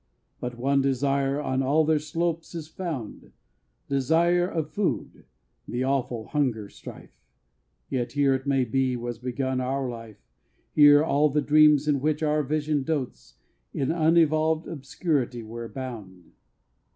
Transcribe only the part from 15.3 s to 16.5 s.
were bound.